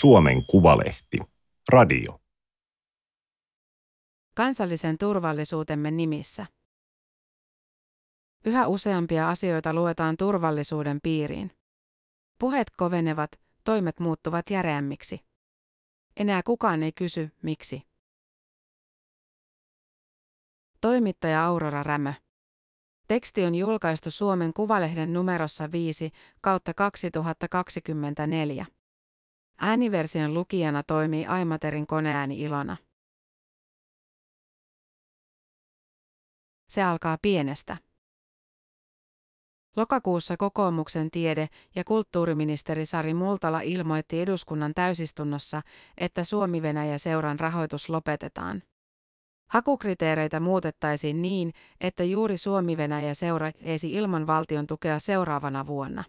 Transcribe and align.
Suomen 0.00 0.46
Kuvalehti. 0.46 1.18
Radio. 1.68 2.20
Kansallisen 4.34 4.98
turvallisuutemme 4.98 5.90
nimissä. 5.90 6.46
Yhä 8.44 8.66
useampia 8.66 9.28
asioita 9.28 9.74
luetaan 9.74 10.16
turvallisuuden 10.16 10.98
piiriin. 11.02 11.50
Puheet 12.38 12.70
kovenevat, 12.76 13.30
toimet 13.64 14.00
muuttuvat 14.00 14.50
järeämmiksi. 14.50 15.20
Enää 16.16 16.42
kukaan 16.42 16.82
ei 16.82 16.92
kysy, 16.92 17.30
miksi. 17.42 17.82
Toimittaja 20.80 21.44
Aurora 21.44 21.82
Rämö. 21.82 22.12
Teksti 23.08 23.44
on 23.44 23.54
julkaistu 23.54 24.10
Suomen 24.10 24.52
Kuvalehden 24.52 25.12
numerossa 25.12 25.72
5 25.72 26.10
kautta 26.40 26.74
2024. 26.74 28.75
Ääniversion 29.58 30.34
lukijana 30.34 30.82
toimii 30.82 31.26
Aimaterin 31.26 31.86
koneääni 31.86 32.40
Ilona. 32.40 32.76
Se 36.68 36.82
alkaa 36.82 37.18
pienestä. 37.22 37.76
Lokakuussa 39.76 40.36
kokoomuksen 40.36 41.10
tiede- 41.10 41.48
ja 41.74 41.84
kulttuuriministeri 41.84 42.86
Sari 42.86 43.14
Multala 43.14 43.60
ilmoitti 43.60 44.20
eduskunnan 44.20 44.74
täysistunnossa, 44.74 45.62
että 45.98 46.24
Suomi-Venäjä-seuran 46.24 47.40
rahoitus 47.40 47.88
lopetetaan. 47.88 48.62
Hakukriteereitä 49.50 50.40
muutettaisiin 50.40 51.22
niin, 51.22 51.52
että 51.80 52.04
juuri 52.04 52.36
Suomi-Venäjä-seura 52.36 53.50
eisi 53.60 53.92
ilman 53.92 54.26
valtion 54.26 54.66
tukea 54.66 54.98
seuraavana 54.98 55.66
vuonna. 55.66 56.04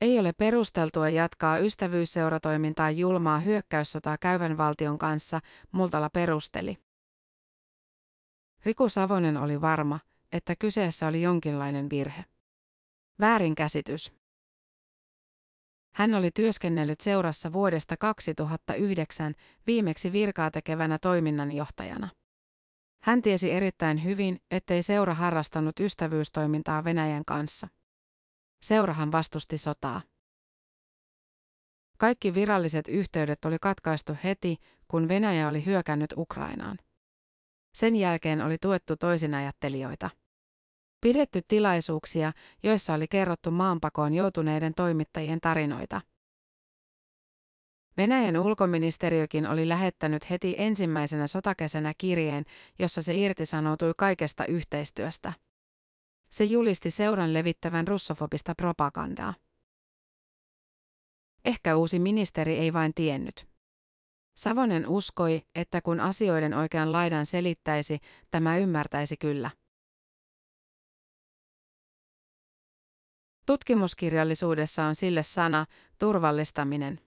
Ei 0.00 0.18
ole 0.18 0.32
perusteltua 0.32 1.08
jatkaa 1.08 1.58
ystävyysseuratoimintaa 1.58 2.90
julmaa 2.90 3.38
hyökkäyssotaa 3.38 4.18
käyvän 4.18 4.56
valtion 4.56 4.98
kanssa, 4.98 5.40
Multala 5.72 6.10
perusteli. 6.10 6.78
Riku 8.64 8.88
Savonen 8.88 9.36
oli 9.36 9.60
varma, 9.60 10.00
että 10.32 10.56
kyseessä 10.58 11.06
oli 11.06 11.22
jonkinlainen 11.22 11.90
virhe. 11.90 12.24
Väärinkäsitys. 13.20 14.12
Hän 15.94 16.14
oli 16.14 16.30
työskennellyt 16.30 17.00
seurassa 17.00 17.52
vuodesta 17.52 17.96
2009 17.96 19.34
viimeksi 19.66 20.12
virkaa 20.12 20.50
tekevänä 20.50 20.98
toiminnanjohtajana. 20.98 22.08
Hän 23.02 23.22
tiesi 23.22 23.52
erittäin 23.52 24.04
hyvin, 24.04 24.40
ettei 24.50 24.82
seura 24.82 25.14
harrastanut 25.14 25.80
ystävyystoimintaa 25.80 26.84
Venäjän 26.84 27.24
kanssa. 27.24 27.68
Seurahan 28.64 29.12
vastusti 29.12 29.58
sotaa. 29.58 30.02
Kaikki 31.98 32.34
viralliset 32.34 32.88
yhteydet 32.88 33.44
oli 33.44 33.56
katkaistu 33.60 34.16
heti, 34.24 34.56
kun 34.88 35.08
Venäjä 35.08 35.48
oli 35.48 35.64
hyökännyt 35.66 36.14
Ukrainaan. 36.16 36.78
Sen 37.74 37.96
jälkeen 37.96 38.42
oli 38.42 38.56
tuettu 38.60 38.96
toisinajattelijoita. 38.96 40.10
Pidetty 41.00 41.40
tilaisuuksia, 41.48 42.32
joissa 42.62 42.94
oli 42.94 43.08
kerrottu 43.08 43.50
maanpakoon 43.50 44.14
joutuneiden 44.14 44.74
toimittajien 44.74 45.40
tarinoita. 45.40 46.00
Venäjän 47.96 48.36
ulkoministeriökin 48.36 49.46
oli 49.46 49.68
lähettänyt 49.68 50.30
heti 50.30 50.54
ensimmäisenä 50.58 51.26
sotakesänä 51.26 51.92
kirjeen, 51.98 52.44
jossa 52.78 53.02
se 53.02 53.14
irtisanoutui 53.14 53.92
kaikesta 53.96 54.46
yhteistyöstä. 54.46 55.32
Se 56.34 56.44
julisti 56.44 56.90
seuran 56.90 57.34
levittävän 57.34 57.88
russofobista 57.88 58.54
propagandaa. 58.54 59.34
Ehkä 61.44 61.76
uusi 61.76 61.98
ministeri 61.98 62.58
ei 62.58 62.72
vain 62.72 62.94
tiennyt. 62.94 63.46
Savonen 64.36 64.88
uskoi, 64.88 65.42
että 65.54 65.80
kun 65.80 66.00
asioiden 66.00 66.54
oikean 66.54 66.92
laidan 66.92 67.26
selittäisi, 67.26 67.98
tämä 68.30 68.56
ymmärtäisi 68.56 69.16
kyllä. 69.16 69.50
Tutkimuskirjallisuudessa 73.46 74.84
on 74.84 74.94
sille 74.94 75.22
sana 75.22 75.66
turvallistaminen. 75.98 77.00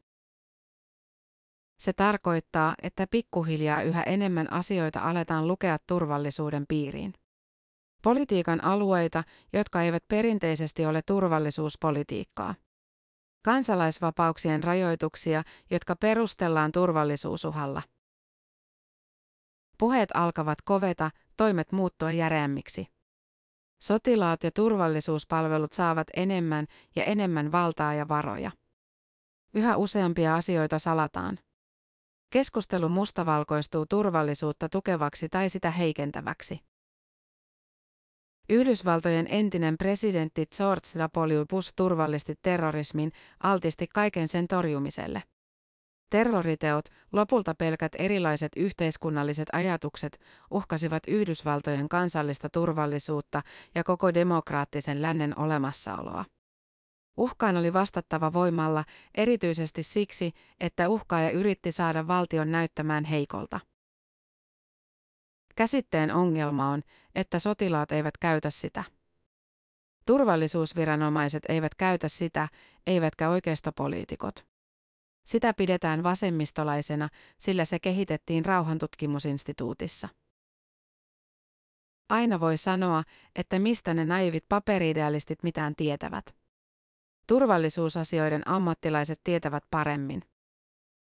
Se 1.79 1.93
tarkoittaa, 1.93 2.75
että 2.81 3.07
pikkuhiljaa 3.07 3.81
yhä 3.81 4.03
enemmän 4.03 4.53
asioita 4.53 4.99
aletaan 4.99 5.47
lukea 5.47 5.77
turvallisuuden 5.87 6.65
piiriin. 6.67 7.13
Politiikan 8.07 8.63
alueita, 8.63 9.23
jotka 9.53 9.81
eivät 9.81 10.03
perinteisesti 10.07 10.85
ole 10.85 11.01
turvallisuuspolitiikkaa. 11.01 12.55
Kansalaisvapauksien 13.45 14.63
rajoituksia, 14.63 15.43
jotka 15.71 15.95
perustellaan 15.95 16.71
turvallisuusuhalla. 16.71 17.81
Puheet 19.77 20.09
alkavat 20.13 20.61
koveta, 20.61 21.11
toimet 21.37 21.71
muuttua 21.71 22.11
järeämmiksi. 22.11 22.87
Sotilaat 23.83 24.43
ja 24.43 24.51
turvallisuuspalvelut 24.51 25.73
saavat 25.73 26.07
enemmän 26.15 26.65
ja 26.95 27.03
enemmän 27.03 27.51
valtaa 27.51 27.93
ja 27.93 28.07
varoja. 28.07 28.51
Yhä 29.53 29.77
useampia 29.77 30.35
asioita 30.35 30.79
salataan. 30.79 31.39
Keskustelu 32.29 32.89
mustavalkoistuu 32.89 33.85
turvallisuutta 33.85 34.69
tukevaksi 34.69 35.29
tai 35.29 35.49
sitä 35.49 35.71
heikentäväksi. 35.71 36.67
Yhdysvaltojen 38.49 39.27
entinen 39.29 39.77
presidentti 39.77 40.45
George 40.57 40.87
W. 40.99 41.45
Bush 41.49 41.73
turvallisti 41.75 42.35
terrorismin, 42.41 43.11
altisti 43.43 43.87
kaiken 43.93 44.27
sen 44.27 44.47
torjumiselle. 44.47 45.23
Terroriteot, 46.09 46.85
lopulta 47.11 47.55
pelkät 47.55 47.91
erilaiset 47.97 48.51
yhteiskunnalliset 48.55 49.47
ajatukset, 49.53 50.19
uhkasivat 50.51 51.03
Yhdysvaltojen 51.07 51.89
kansallista 51.89 52.49
turvallisuutta 52.49 53.41
ja 53.75 53.83
koko 53.83 54.13
demokraattisen 54.13 55.01
lännen 55.01 55.39
olemassaoloa. 55.39 56.25
Uhkaan 57.17 57.57
oli 57.57 57.73
vastattava 57.73 58.33
voimalla, 58.33 58.85
erityisesti 59.15 59.83
siksi, 59.83 60.31
että 60.59 60.89
uhkaaja 60.89 61.31
yritti 61.31 61.71
saada 61.71 62.07
valtion 62.07 62.51
näyttämään 62.51 63.05
heikolta. 63.05 63.59
Käsitteen 65.57 66.11
ongelma 66.11 66.69
on, 66.69 66.81
että 67.15 67.39
sotilaat 67.39 67.91
eivät 67.91 68.17
käytä 68.17 68.49
sitä. 68.49 68.83
Turvallisuusviranomaiset 70.05 71.43
eivät 71.49 71.75
käytä 71.75 72.07
sitä, 72.07 72.47
eivätkä 72.87 73.29
oikeistopoliitikot. 73.29 74.45
Sitä 75.25 75.53
pidetään 75.53 76.03
vasemmistolaisena, 76.03 77.09
sillä 77.37 77.65
se 77.65 77.79
kehitettiin 77.79 78.45
rauhantutkimusinstituutissa. 78.45 80.09
Aina 82.09 82.39
voi 82.39 82.57
sanoa, 82.57 83.03
että 83.35 83.59
mistä 83.59 83.93
ne 83.93 84.05
naivit 84.05 84.45
paperiidealistit 84.49 85.43
mitään 85.43 85.75
tietävät. 85.75 86.35
Turvallisuusasioiden 87.27 88.47
ammattilaiset 88.47 89.19
tietävät 89.23 89.63
paremmin. 89.71 90.21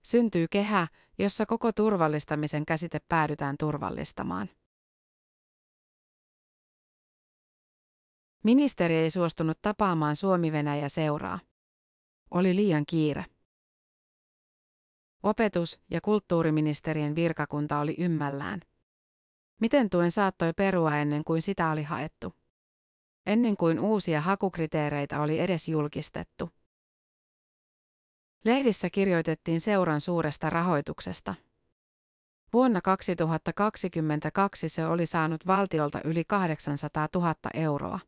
Syntyy 0.10 0.48
kehä, 0.48 0.88
jossa 1.20 1.46
koko 1.46 1.72
turvallistamisen 1.72 2.66
käsite 2.66 3.00
päädytään 3.08 3.56
turvallistamaan. 3.60 4.50
Ministeri 8.44 8.96
ei 8.96 9.10
suostunut 9.10 9.62
tapaamaan 9.62 10.16
Suomi-Venäjä 10.16 10.90
seuraa. 10.90 11.40
Oli 12.32 12.56
liian 12.56 12.86
kiire. 12.86 13.26
Opetus- 15.24 15.82
ja 15.90 16.02
kulttuuriministerien 16.02 17.16
virkakunta 17.16 17.80
oli 17.80 17.96
ymmällään. 18.00 18.62
Miten 19.62 19.90
tuen 19.90 20.12
saattoi 20.12 20.54
perua 20.54 20.98
ennen 20.98 21.24
kuin 21.24 21.42
sitä 21.42 21.72
oli 21.72 21.84
haettu? 21.84 22.34
Ennen 23.26 23.58
kuin 23.58 23.80
uusia 23.80 24.22
hakukriteereitä 24.22 25.22
oli 25.22 25.40
edes 25.40 25.68
julkistettu. 25.68 26.50
Lehdissä 28.46 28.90
kirjoitettiin 28.90 29.62
seuran 29.62 30.02
suuresta 30.02 30.50
rahoituksesta. 30.50 31.36
Vuonna 32.54 32.82
2022 32.82 34.70
se 34.70 34.86
oli 34.86 35.06
saanut 35.06 35.48
valtiolta 35.48 36.02
yli 36.04 36.24
800 36.26 37.08
000 37.16 37.36
euroa. 37.54 38.00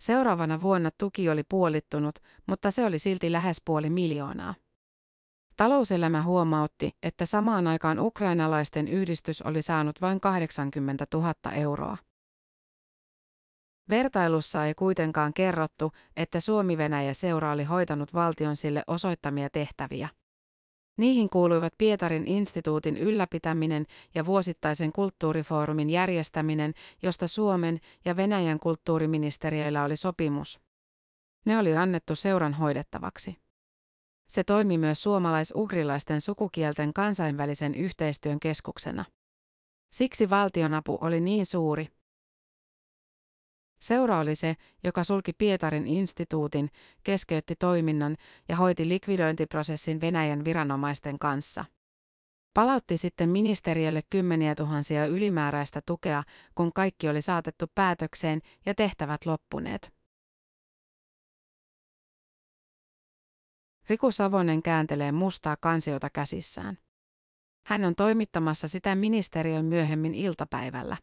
Seuraavana 0.00 0.60
vuonna 0.60 0.90
tuki 0.98 1.28
oli 1.28 1.42
puolittunut, 1.48 2.18
mutta 2.46 2.70
se 2.70 2.84
oli 2.84 2.98
silti 2.98 3.32
lähes 3.32 3.62
puoli 3.64 3.90
miljoonaa. 3.90 4.54
Talouselämä 5.56 6.22
huomautti, 6.22 6.96
että 7.02 7.26
samaan 7.26 7.66
aikaan 7.66 7.98
ukrainalaisten 7.98 8.88
yhdistys 8.88 9.42
oli 9.42 9.62
saanut 9.62 10.00
vain 10.00 10.20
80 10.20 11.06
000 11.14 11.34
euroa. 11.54 11.96
Vertailussa 13.90 14.66
ei 14.66 14.74
kuitenkaan 14.74 15.34
kerrottu, 15.34 15.92
että 16.16 16.40
Suomi-Venäjä-seura 16.40 17.52
oli 17.52 17.64
hoitanut 17.64 18.14
valtion 18.14 18.56
sille 18.56 18.82
osoittamia 18.86 19.50
tehtäviä. 19.50 20.08
Niihin 20.98 21.30
kuuluivat 21.30 21.74
Pietarin 21.78 22.26
instituutin 22.26 22.96
ylläpitäminen 22.96 23.86
ja 24.14 24.26
vuosittaisen 24.26 24.92
kulttuurifoorumin 24.92 25.90
järjestäminen, 25.90 26.74
josta 27.02 27.26
Suomen 27.26 27.80
ja 28.04 28.16
Venäjän 28.16 28.58
kulttuuriministeriöillä 28.58 29.84
oli 29.84 29.96
sopimus. 29.96 30.60
Ne 31.46 31.58
oli 31.58 31.76
annettu 31.76 32.14
seuran 32.14 32.54
hoidettavaksi. 32.54 33.36
Se 34.28 34.44
toimi 34.44 34.78
myös 34.78 35.02
suomalais-ugrilaisten 35.02 36.20
sukukielten 36.20 36.92
kansainvälisen 36.92 37.74
yhteistyön 37.74 38.40
keskuksena. 38.40 39.04
Siksi 39.92 40.30
valtionapu 40.30 40.98
oli 41.00 41.20
niin 41.20 41.46
suuri. 41.46 41.97
Seura 43.80 44.18
oli 44.18 44.34
se, 44.34 44.56
joka 44.84 45.04
sulki 45.04 45.32
Pietarin 45.32 45.86
instituutin, 45.86 46.70
keskeytti 47.04 47.56
toiminnan 47.56 48.16
ja 48.48 48.56
hoiti 48.56 48.88
likvidointiprosessin 48.88 50.00
Venäjän 50.00 50.44
viranomaisten 50.44 51.18
kanssa. 51.18 51.64
Palautti 52.54 52.96
sitten 52.96 53.28
ministeriölle 53.30 54.00
kymmeniä 54.10 54.54
tuhansia 54.54 55.06
ylimääräistä 55.06 55.80
tukea, 55.86 56.22
kun 56.54 56.72
kaikki 56.72 57.08
oli 57.08 57.22
saatettu 57.22 57.66
päätökseen 57.74 58.40
ja 58.66 58.74
tehtävät 58.74 59.26
loppuneet. 59.26 59.92
Riku 63.88 64.10
Savonen 64.10 64.62
kääntelee 64.62 65.12
mustaa 65.12 65.56
kansiota 65.60 66.10
käsissään. 66.10 66.78
Hän 67.66 67.84
on 67.84 67.94
toimittamassa 67.94 68.68
sitä 68.68 68.94
ministeriön 68.94 69.64
myöhemmin 69.64 70.14
iltapäivällä. 70.14 70.96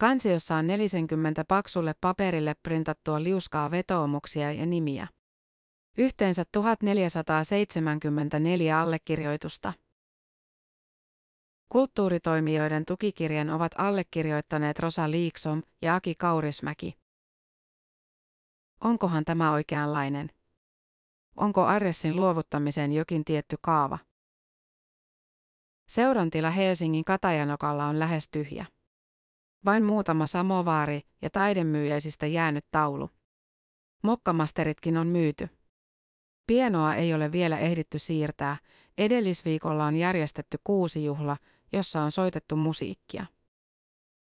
Kansiossa 0.00 0.56
on 0.56 0.66
40 0.66 1.44
paksulle 1.48 1.94
paperille 2.00 2.54
printattua 2.62 3.22
liuskaa 3.22 3.70
vetoomuksia 3.70 4.52
ja 4.52 4.66
nimiä. 4.66 5.08
Yhteensä 5.98 6.44
1474 6.52 8.80
allekirjoitusta. 8.80 9.72
Kulttuuritoimijoiden 11.68 12.84
tukikirjan 12.84 13.50
ovat 13.50 13.72
allekirjoittaneet 13.78 14.78
Rosa 14.78 15.10
Liiksom 15.10 15.62
ja 15.82 15.94
Aki 15.94 16.14
Kaurismäki. 16.14 16.98
Onkohan 18.80 19.24
tämä 19.24 19.52
oikeanlainen? 19.52 20.30
Onko 21.36 21.66
adressin 21.66 22.16
luovuttamiseen 22.16 22.92
jokin 22.92 23.24
tietty 23.24 23.56
kaava? 23.62 23.98
Seurantila 25.88 26.50
Helsingin 26.50 27.04
Katajanokalla 27.04 27.86
on 27.86 27.98
lähes 27.98 28.28
tyhjä. 28.28 28.66
Vain 29.64 29.84
muutama 29.84 30.26
samovaari 30.26 31.02
ja 31.22 31.30
taidemyyjäisistä 31.30 32.26
jäänyt 32.26 32.66
taulu. 32.70 33.10
Mokkamasteritkin 34.02 34.96
on 34.96 35.06
myyty. 35.06 35.48
Pienoa 36.46 36.94
ei 36.94 37.14
ole 37.14 37.32
vielä 37.32 37.58
ehditty 37.58 37.98
siirtää. 37.98 38.56
Edellisviikolla 38.98 39.84
on 39.84 39.96
järjestetty 39.96 40.58
kuusi 40.64 41.04
juhla, 41.04 41.36
jossa 41.72 42.02
on 42.02 42.12
soitettu 42.12 42.56
musiikkia. 42.56 43.26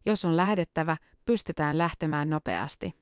Jos 0.06 0.26
on 0.26 0.38
lähdettävä, 0.38 0.98
pystytään 1.26 1.78
lähtemään 1.78 2.30
nopeasti. 2.30 2.94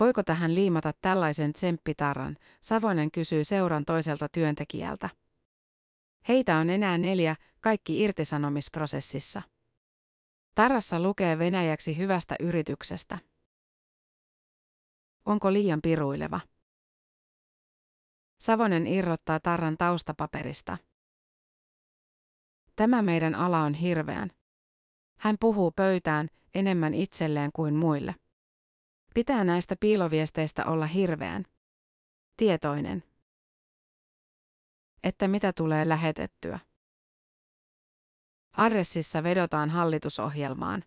Voiko 0.00 0.22
tähän 0.22 0.54
liimata 0.54 0.92
tällaisen 1.00 1.52
tsemppitarran, 1.52 2.36
Savonen 2.60 3.10
kysyy 3.10 3.44
seuran 3.44 3.84
toiselta 3.84 4.28
työntekijältä. 4.28 5.10
Heitä 6.28 6.56
on 6.56 6.70
enää 6.70 6.98
neljä, 6.98 7.36
kaikki 7.60 8.02
irtisanomisprosessissa. 8.02 9.42
Tarrassa 10.54 11.00
lukee 11.00 11.38
venäjäksi 11.38 11.96
hyvästä 11.98 12.36
yrityksestä. 12.40 13.18
Onko 15.24 15.52
liian 15.52 15.82
piruileva? 15.82 16.40
Savonen 18.40 18.86
irrottaa 18.86 19.40
tarran 19.40 19.76
taustapaperista. 19.76 20.78
Tämä 22.76 23.02
meidän 23.02 23.34
ala 23.34 23.60
on 23.60 23.74
hirveän. 23.74 24.30
Hän 25.18 25.36
puhuu 25.40 25.70
pöytään 25.70 26.28
enemmän 26.54 26.94
itselleen 26.94 27.50
kuin 27.52 27.74
muille. 27.74 28.14
Pitää 29.14 29.44
näistä 29.44 29.76
piiloviesteistä 29.80 30.64
olla 30.64 30.86
hirveän. 30.86 31.44
Tietoinen. 32.36 33.04
Että 35.02 35.28
mitä 35.28 35.52
tulee 35.52 35.88
lähetettyä. 35.88 36.58
Adressissa 38.56 39.22
vedotaan 39.22 39.70
hallitusohjelmaan. 39.70 40.82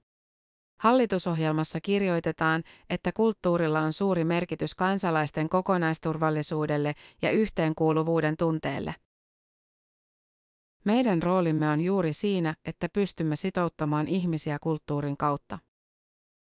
Hallitusohjelmassa 0.80 1.82
kirjoitetaan, 1.82 2.64
että 2.90 3.12
kulttuurilla 3.12 3.80
on 3.80 3.94
suuri 3.94 4.24
merkitys 4.24 4.76
kansalaisten 4.76 5.50
kokonaisturvallisuudelle 5.50 6.94
ja 7.22 7.32
yhteenkuuluvuuden 7.32 8.38
tunteelle. 8.38 8.96
Meidän 10.86 11.24
roolimme 11.24 11.70
on 11.70 11.82
juuri 11.82 12.14
siinä, 12.14 12.56
että 12.66 12.90
pystymme 12.94 13.36
sitouttamaan 13.36 14.08
ihmisiä 14.08 14.58
kulttuurin 14.62 15.18
kautta. 15.18 15.60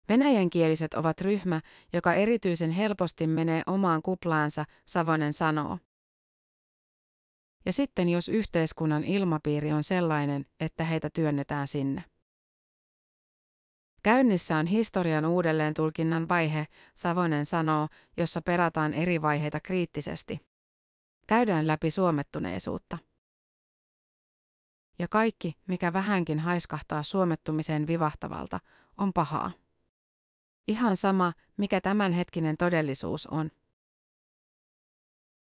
Venäjänkieliset 0.09 0.93
ovat 0.93 1.21
ryhmä, 1.21 1.61
joka 1.93 2.13
erityisen 2.13 2.71
helposti 2.71 3.27
menee 3.27 3.61
omaan 3.65 4.01
kuplaansa, 4.01 4.65
Savonen 4.85 5.33
sanoo. 5.33 5.77
Ja 7.67 7.73
sitten 7.73 8.09
jos 8.09 8.29
yhteiskunnan 8.29 9.03
ilmapiiri 9.03 9.71
on 9.71 9.83
sellainen, 9.83 10.45
että 10.59 10.83
heitä 10.83 11.09
työnnetään 11.09 11.67
sinne. 11.67 12.03
Käynnissä 14.03 14.57
on 14.57 14.67
historian 14.67 15.25
uudelleen 15.25 15.73
tulkinnan 15.73 16.29
vaihe, 16.29 16.67
Savonen 16.95 17.45
sanoo, 17.45 17.87
jossa 18.17 18.41
perataan 18.41 18.93
eri 18.93 19.21
vaiheita 19.21 19.59
kriittisesti. 19.59 20.39
Käydään 21.27 21.67
läpi 21.67 21.91
suomettuneisuutta. 21.91 22.97
Ja 24.99 25.07
kaikki, 25.07 25.53
mikä 25.67 25.93
vähänkin 25.93 26.39
haiskahtaa 26.39 27.03
suomettumiseen 27.03 27.87
vivahtavalta, 27.87 28.59
on 28.97 29.13
pahaa. 29.13 29.51
Ihan 30.67 30.95
sama, 30.95 31.33
mikä 31.57 31.81
tämänhetkinen 31.81 32.57
todellisuus 32.57 33.27
on. 33.27 33.51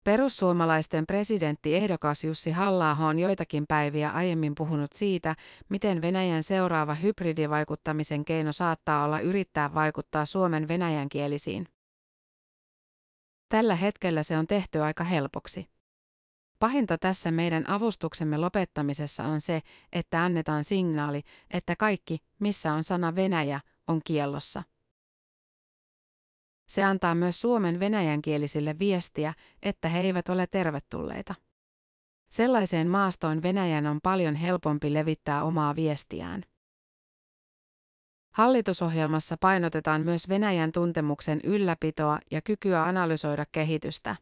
Perussuomalaisten 0.03 1.05
presidenttiehdokas 1.07 2.23
Jussi 2.23 2.51
halla 2.51 2.91
on 2.99 3.19
joitakin 3.19 3.67
päiviä 3.67 4.09
aiemmin 4.09 4.55
puhunut 4.55 4.93
siitä, 4.93 5.35
miten 5.69 6.01
Venäjän 6.01 6.43
seuraava 6.43 6.93
hybridivaikuttamisen 6.93 8.25
keino 8.25 8.51
saattaa 8.51 9.03
olla 9.05 9.19
yrittää 9.19 9.73
vaikuttaa 9.73 10.25
Suomen 10.25 10.67
venäjänkielisiin. 10.67 11.67
Tällä 13.49 13.75
hetkellä 13.75 14.23
se 14.23 14.37
on 14.37 14.47
tehty 14.47 14.81
aika 14.81 15.03
helpoksi. 15.03 15.69
Pahinta 16.59 16.97
tässä 16.97 17.31
meidän 17.31 17.69
avustuksemme 17.69 18.37
lopettamisessa 18.37 19.23
on 19.23 19.41
se, 19.41 19.61
että 19.91 20.23
annetaan 20.23 20.63
signaali, 20.63 21.21
että 21.51 21.75
kaikki, 21.75 22.17
missä 22.39 22.73
on 22.73 22.83
sana 22.83 23.15
Venäjä, 23.15 23.59
on 23.87 24.01
kiellossa. 24.05 24.63
Se 26.71 26.83
antaa 26.83 27.15
myös 27.15 27.41
Suomen 27.41 27.79
venäjänkielisille 27.79 28.79
viestiä, 28.79 29.33
että 29.63 29.89
he 29.89 29.99
eivät 29.99 30.29
ole 30.29 30.47
tervetulleita. 30.47 31.35
Sellaiseen 32.29 32.87
maastoon 32.87 33.43
Venäjän 33.43 33.87
on 33.87 33.99
paljon 34.03 34.35
helpompi 34.35 34.93
levittää 34.93 35.43
omaa 35.43 35.75
viestiään. 35.75 36.43
Hallitusohjelmassa 38.33 39.37
painotetaan 39.39 40.01
myös 40.01 40.29
Venäjän 40.29 40.71
tuntemuksen 40.71 41.41
ylläpitoa 41.43 42.19
ja 42.31 42.41
kykyä 42.41 42.83
analysoida 42.83 43.45
kehitystä. 43.51 44.15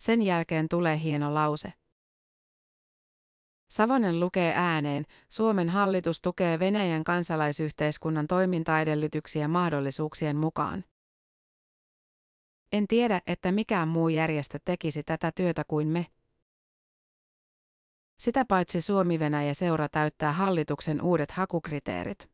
Sen 0.00 0.22
jälkeen 0.22 0.68
tulee 0.68 1.00
hieno 1.02 1.34
lause. 1.34 1.72
Savonen 3.68 4.20
lukee 4.20 4.52
ääneen, 4.56 5.04
Suomen 5.28 5.68
hallitus 5.68 6.20
tukee 6.20 6.58
Venäjän 6.58 7.04
kansalaisyhteiskunnan 7.04 8.26
toimintaedellytyksiä 8.26 9.48
mahdollisuuksien 9.48 10.36
mukaan. 10.36 10.84
En 12.72 12.86
tiedä, 12.86 13.20
että 13.26 13.52
mikään 13.52 13.88
muu 13.88 14.08
järjestö 14.08 14.58
tekisi 14.64 15.02
tätä 15.02 15.32
työtä 15.34 15.64
kuin 15.68 15.88
me. 15.88 16.06
Sitä 18.18 18.44
paitsi 18.44 18.80
Suomi-Venäjä 18.80 19.54
seura 19.54 19.88
täyttää 19.88 20.32
hallituksen 20.32 21.02
uudet 21.02 21.30
hakukriteerit. 21.30 22.30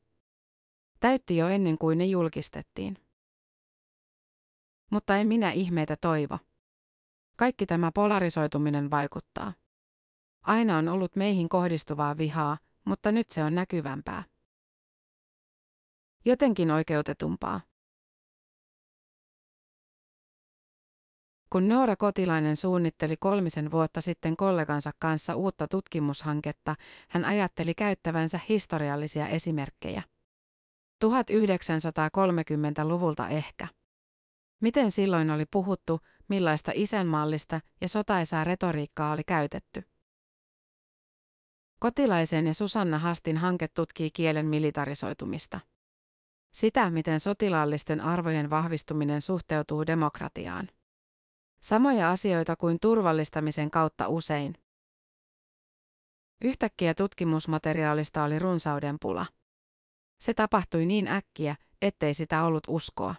Täytti 1.00 1.36
jo 1.36 1.48
ennen 1.48 1.78
kuin 1.78 1.98
ne 1.98 2.04
julkistettiin. 2.04 2.96
Mutta 4.90 5.16
en 5.16 5.26
minä 5.28 5.52
ihmeitä 5.52 5.96
toivo. 6.00 6.38
Kaikki 7.36 7.66
tämä 7.66 7.92
polarisoituminen 7.92 8.90
vaikuttaa. 8.90 9.52
Aina 10.44 10.78
on 10.78 10.88
ollut 10.88 11.16
meihin 11.16 11.48
kohdistuvaa 11.48 12.18
vihaa, 12.18 12.58
mutta 12.84 13.12
nyt 13.12 13.30
se 13.30 13.44
on 13.44 13.54
näkyvämpää. 13.54 14.24
Jotenkin 16.24 16.70
oikeutetumpaa. 16.70 17.60
Kun 21.50 21.68
Noora 21.68 21.96
Kotilainen 21.96 22.56
suunnitteli 22.56 23.16
kolmisen 23.16 23.70
vuotta 23.70 24.00
sitten 24.00 24.36
kollegansa 24.36 24.90
kanssa 24.98 25.34
uutta 25.34 25.68
tutkimushanketta, 25.68 26.76
hän 27.08 27.24
ajatteli 27.24 27.74
käyttävänsä 27.74 28.40
historiallisia 28.48 29.28
esimerkkejä. 29.28 30.02
1930-luvulta 31.04 33.28
ehkä. 33.28 33.68
Miten 34.60 34.90
silloin 34.90 35.30
oli 35.30 35.46
puhuttu, 35.46 36.00
millaista 36.28 36.72
isänmaallista 36.74 37.60
ja 37.80 37.88
sotaisaa 37.88 38.44
retoriikkaa 38.44 39.12
oli 39.12 39.22
käytetty? 39.26 39.93
Kotilaisen 41.84 42.46
ja 42.46 42.54
Susanna 42.54 42.98
Hastin 42.98 43.36
hanke 43.36 43.68
tutkii 43.68 44.10
kielen 44.10 44.46
militarisoitumista. 44.46 45.60
Sitä, 46.52 46.90
miten 46.90 47.20
sotilaallisten 47.20 48.00
arvojen 48.00 48.50
vahvistuminen 48.50 49.20
suhteutuu 49.20 49.86
demokratiaan. 49.86 50.68
Samoja 51.60 52.10
asioita 52.10 52.56
kuin 52.56 52.80
turvallistamisen 52.80 53.70
kautta 53.70 54.08
usein. 54.08 54.54
Yhtäkkiä 56.44 56.94
tutkimusmateriaalista 56.94 58.24
oli 58.24 58.38
runsauden 58.38 58.96
pula. 59.00 59.26
Se 60.20 60.34
tapahtui 60.34 60.86
niin 60.86 61.08
äkkiä, 61.08 61.56
ettei 61.82 62.14
sitä 62.14 62.44
ollut 62.44 62.64
uskoa. 62.68 63.14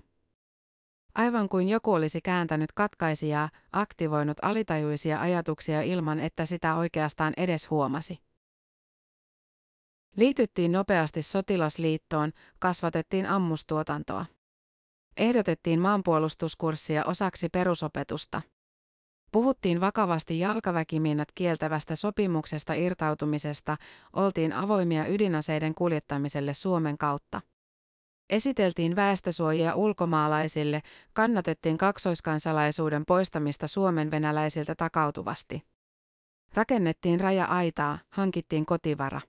Aivan 1.15 1.49
kuin 1.49 1.69
joku 1.69 1.93
olisi 1.93 2.21
kääntänyt 2.21 2.71
katkaisijaa, 2.71 3.49
aktivoinut 3.71 4.37
alitajuisia 4.41 5.21
ajatuksia 5.21 5.81
ilman, 5.81 6.19
että 6.19 6.45
sitä 6.45 6.75
oikeastaan 6.75 7.33
edes 7.37 7.69
huomasi. 7.69 8.24
Liityttiin 10.15 10.71
nopeasti 10.71 11.21
sotilasliittoon, 11.21 12.31
kasvatettiin 12.59 13.25
ammustuotantoa. 13.25 14.25
Ehdotettiin 15.17 15.79
maanpuolustuskurssia 15.79 17.05
osaksi 17.05 17.49
perusopetusta. 17.49 18.41
Puhuttiin 19.31 19.81
vakavasti 19.81 20.39
jalkaväkimiinat 20.39 21.27
kieltävästä 21.35 21.95
sopimuksesta 21.95 22.73
irtautumisesta, 22.73 23.77
oltiin 24.13 24.53
avoimia 24.53 25.07
ydinaseiden 25.07 25.75
kuljettamiselle 25.75 26.53
Suomen 26.53 26.97
kautta. 26.97 27.41
Esiteltiin 28.29 28.95
väestösuojia 28.95 29.75
ulkomaalaisille, 29.75 30.81
kannatettiin 31.13 31.77
kaksoiskansalaisuuden 31.77 33.05
poistamista 33.05 33.67
Suomen 33.67 34.11
venäläisiltä 34.11 34.75
takautuvasti. 34.75 35.63
Rakennettiin 36.53 37.19
raja-aitaa, 37.19 37.99
hankittiin 38.09 38.65
kotivara. 38.65 39.21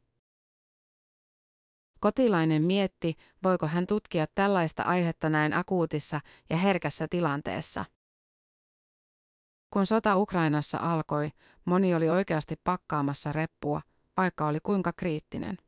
Kotilainen 2.01 2.63
mietti, 2.63 3.15
voiko 3.43 3.67
hän 3.67 3.87
tutkia 3.87 4.27
tällaista 4.35 4.83
aihetta 4.83 5.31
näin 5.31 5.55
akuutissa 5.55 6.21
ja 6.51 6.57
herkässä 6.57 7.09
tilanteessa. 7.11 7.85
Kun 9.71 9.87
sota 9.87 10.17
Ukrainassa 10.17 10.79
alkoi, 10.79 11.31
moni 11.65 11.95
oli 11.95 12.09
oikeasti 12.09 12.57
pakkaamassa 12.65 13.33
reppua, 13.33 13.83
vaikka 14.17 14.47
oli 14.47 14.59
kuinka 14.63 14.93
kriittinen. 14.93 15.59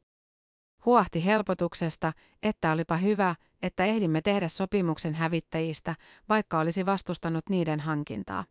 Huahti 0.85 1.25
helpotuksesta, 1.25 2.13
että 2.43 2.73
olipa 2.73 2.97
hyvä, 2.97 3.35
että 3.63 3.85
ehdimme 3.85 4.21
tehdä 4.21 4.49
sopimuksen 4.49 5.15
hävittäjistä, 5.15 5.95
vaikka 6.29 6.59
olisi 6.59 6.87
vastustanut 6.87 7.49
niiden 7.51 7.81
hankintaa. 7.81 8.45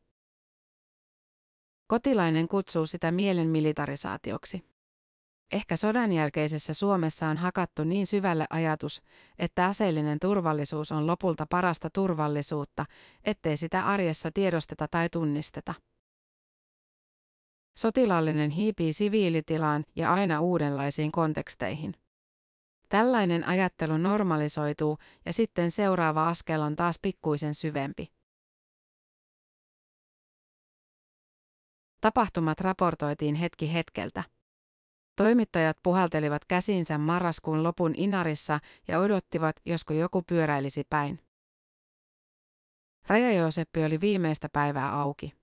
Kotilainen 1.88 2.48
kutsuu 2.48 2.86
sitä 2.86 3.12
mielen 3.12 3.48
militarisaatioksi. 3.48 4.77
Ehkä 5.52 5.76
sodan 5.76 6.12
jälkeisessä 6.12 6.74
Suomessa 6.74 7.28
on 7.28 7.38
hakattu 7.38 7.84
niin 7.84 8.08
syvälle 8.08 8.46
ajatus, 8.50 9.02
että 9.40 9.66
aseellinen 9.66 10.20
turvallisuus 10.20 10.92
on 10.92 11.08
lopulta 11.08 11.46
parasta 11.50 11.90
turvallisuutta, 11.90 12.86
ettei 13.24 13.58
sitä 13.58 13.86
arjessa 13.86 14.32
tiedosteta 14.32 14.88
tai 14.88 15.10
tunnisteta. 15.10 15.74
Sotilaallinen 17.78 18.50
hiipii 18.50 18.94
siviilitilaan 18.94 19.86
ja 19.96 20.14
aina 20.14 20.42
uudenlaisiin 20.42 21.12
konteksteihin. 21.12 21.94
Tällainen 22.90 23.44
ajattelu 23.48 23.98
normalisoituu 23.98 24.98
ja 25.26 25.34
sitten 25.34 25.72
seuraava 25.72 26.28
askel 26.28 26.62
on 26.62 26.76
taas 26.76 27.00
pikkuisen 27.02 27.54
syvempi. 27.54 28.08
Tapahtumat 32.02 32.62
raportoitiin 32.62 33.36
hetki 33.36 33.74
hetkeltä. 33.74 34.37
Toimittajat 35.18 35.78
puhaltelivat 35.84 36.46
käsinsä 36.46 36.98
marraskuun 36.98 37.64
lopun 37.64 37.94
Inarissa 37.96 38.60
ja 38.88 39.00
odottivat, 39.00 39.56
josko 39.66 39.94
joku 39.94 40.22
pyöräilisi 40.22 40.84
päin. 40.90 41.20
Raja-Jooseppi 43.08 43.86
oli 43.86 44.02
viimeistä 44.02 44.50
päivää 44.54 45.00
auki. 45.00 45.34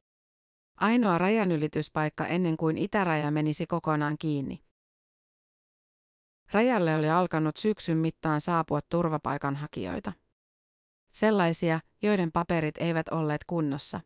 Ainoa 0.76 1.18
rajanylityspaikka 1.18 2.26
ennen 2.26 2.56
kuin 2.56 2.78
itäraja 2.78 3.30
menisi 3.30 3.66
kokonaan 3.66 4.16
kiinni. 4.18 4.60
Rajalle 6.52 6.96
oli 6.96 7.10
alkanut 7.10 7.56
syksyn 7.56 7.98
mittaan 7.98 8.40
saapua 8.40 8.80
turvapaikanhakijoita. 8.88 10.12
Sellaisia, 11.12 11.80
joiden 12.02 12.32
paperit 12.32 12.78
eivät 12.78 13.08
olleet 13.08 13.44
kunnossa. 13.46 14.00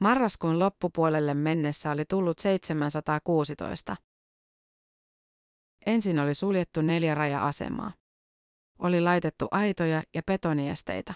Marraskuun 0.00 0.58
loppupuolelle 0.58 1.34
mennessä 1.34 1.90
oli 1.90 2.04
tullut 2.04 2.38
716. 2.38 3.96
Ensin 5.88 6.18
oli 6.18 6.34
suljettu 6.34 6.82
neljä 6.82 7.14
raja-asemaa. 7.14 7.92
Oli 8.78 9.00
laitettu 9.00 9.48
aitoja 9.50 10.02
ja 10.14 10.22
betoniesteitä. 10.22 11.14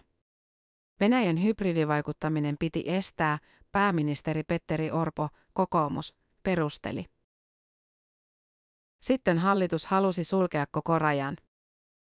Venäjän 1.00 1.43
hybridivaikuttaminen 1.43 2.57
piti 2.59 2.85
estää, 2.87 3.38
pääministeri 3.73 4.43
Petteri 4.43 4.91
Orpo, 4.91 5.29
kokoomus, 5.52 6.14
perusteli. 6.43 7.07
Sitten 9.02 9.38
hallitus 9.38 9.87
halusi 9.87 10.25
sulkea 10.25 10.67
koko 10.71 10.99
rajan. 10.99 11.37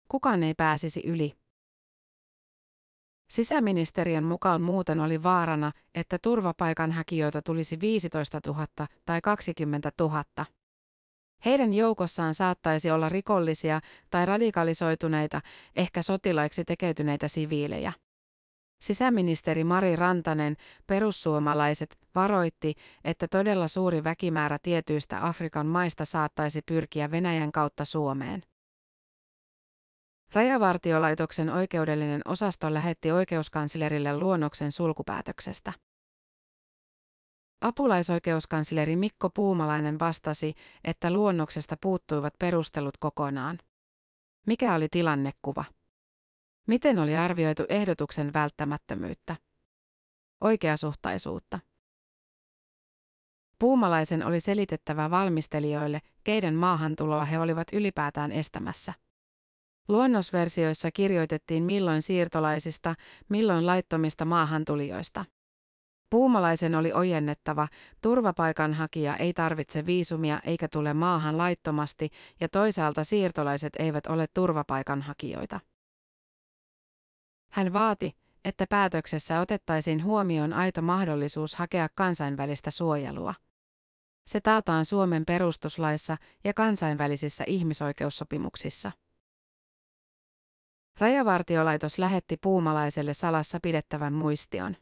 Kukaan 0.10 0.44
ei 0.44 0.54
pääsisi 0.54 1.02
yli. 1.06 1.38
Sisäministeriön 3.30 4.24
mukaan 4.24 4.62
muuten 4.62 5.00
oli 5.00 5.24
vaarana, 5.24 5.72
että 5.96 6.18
turvapaikanhakijoita 6.22 7.42
tulisi 7.42 7.80
15 7.80 8.40
000 8.48 8.68
tai 9.06 9.22
20 9.22 9.92
000. 10.00 10.24
Heidän 11.46 11.74
joukossaan 11.74 12.34
saattaisi 12.34 12.92
olla 12.92 13.10
rikollisia 13.10 13.80
tai 14.10 14.26
radikalisoituneita, 14.26 15.42
ehkä 15.76 16.02
sotilaiksi 16.02 16.66
tekeytyneitä 16.66 17.28
siviilejä. 17.28 17.94
Sisäministeri 18.82 19.64
Mari 19.64 19.96
Rantanen, 19.96 20.56
perussuomalaiset, 20.88 21.98
varoitti, 22.16 22.74
että 23.04 23.28
todella 23.28 23.68
suuri 23.68 24.04
väkimäärä 24.04 24.58
tietyistä 24.64 25.28
Afrikan 25.28 25.68
maista 25.68 26.06
saattaisi 26.06 26.62
pyrkiä 26.62 27.12
Venäjän 27.12 27.52
kautta 27.52 27.86
Suomeen. 27.86 28.44
Rajavartiolaitoksen 30.34 31.50
oikeudellinen 31.50 32.22
osasto 32.26 32.74
lähetti 32.74 33.12
oikeuskanslerille 33.12 34.18
luonnoksen 34.18 34.72
sulkupäätöksestä. 34.72 35.74
Apulaisoikeuskansleri 37.66 38.96
Mikko 38.96 39.30
Puumalainen 39.30 40.00
vastasi, 40.00 40.54
että 40.84 41.12
luonnoksesta 41.12 41.78
puuttuivat 41.82 42.34
perustelut 42.40 42.98
kokonaan. 42.98 43.60
Mikä 44.48 44.76
oli 44.76 44.88
tilannekuva? 44.92 45.66
Miten 46.68 47.00
oli 47.00 47.18
arvioitu 47.18 47.64
ehdotuksen 47.70 48.34
välttämättömyyttä? 48.34 49.36
Oikeasuhtaisuutta. 50.42 51.60
Puumalaisen 53.60 54.26
oli 54.26 54.40
selitettävä 54.40 55.12
valmistelijoille, 55.12 56.02
keiden 56.24 56.56
maahantuloa 56.56 57.26
he 57.26 57.40
olivat 57.40 57.68
ylipäätään 57.74 58.32
estämässä. 58.32 58.94
Luonnosversioissa 59.88 60.92
kirjoitettiin 60.92 61.64
milloin 61.64 62.02
siirtolaisista, 62.02 62.96
milloin 63.30 63.66
laittomista 63.66 64.26
maahantulijoista. 64.26 65.26
Puumalaisen 66.10 66.76
oli 66.76 66.94
ojennettava, 66.94 67.68
turvapaikanhakija 68.02 69.18
ei 69.18 69.34
tarvitse 69.34 69.86
viisumia 69.86 70.40
eikä 70.44 70.68
tule 70.68 70.94
maahan 70.94 71.38
laittomasti 71.38 72.10
ja 72.40 72.50
toisaalta 72.50 73.04
siirtolaiset 73.04 73.74
eivät 73.80 74.08
ole 74.08 74.28
turvapaikanhakijoita. 74.34 75.60
Hän 77.52 77.74
vaati, 77.74 78.16
että 78.46 78.66
päätöksessä 78.70 79.40
otettaisiin 79.40 80.04
huomioon 80.04 80.54
aito 80.54 80.82
mahdollisuus 80.82 81.56
hakea 81.56 81.90
kansainvälistä 81.96 82.72
suojelua. 82.72 83.34
Se 84.28 84.42
taataan 84.42 84.86
Suomen 84.86 85.26
perustuslaissa 85.26 86.18
ja 86.44 86.54
kansainvälisissä 86.54 87.44
ihmisoikeussopimuksissa. 87.48 88.92
Rajavartiolaitos 91.00 91.98
lähetti 91.98 92.38
puumalaiselle 92.38 93.14
salassa 93.14 93.60
pidettävän 93.62 94.14
muistion. 94.14 94.78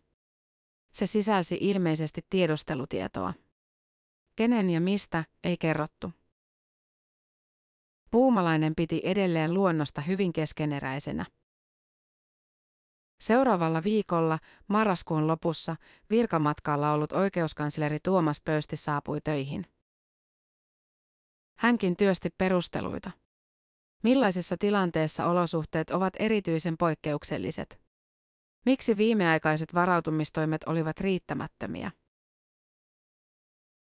Se 0.93 1.05
sisälsi 1.05 1.57
ilmeisesti 1.61 2.25
tiedustelutietoa. 2.29 3.33
Kenen 4.35 4.69
ja 4.69 4.81
mistä 4.81 5.23
ei 5.43 5.57
kerrottu. 5.57 6.11
Puumalainen 8.11 8.75
piti 8.75 9.01
edelleen 9.03 9.53
luonnosta 9.53 10.01
hyvin 10.01 10.33
keskeneräisenä. 10.33 11.25
Seuraavalla 13.21 13.83
viikolla, 13.83 14.39
marraskuun 14.67 15.27
lopussa, 15.27 15.75
virkamatkalla 16.09 16.91
ollut 16.91 17.11
oikeuskansleri 17.11 17.99
Tuomas 18.03 18.41
Pöysti 18.45 18.75
saapui 18.75 19.21
töihin. 19.21 19.65
Hänkin 21.57 21.97
työsti 21.97 22.29
perusteluita. 22.37 23.11
Millaisessa 24.03 24.57
tilanteessa 24.57 25.25
olosuhteet 25.25 25.89
ovat 25.89 26.13
erityisen 26.19 26.77
poikkeukselliset? 26.77 27.82
Miksi 28.65 28.97
viimeaikaiset 28.97 29.73
varautumistoimet 29.73 30.63
olivat 30.63 30.99
riittämättömiä? 30.99 31.91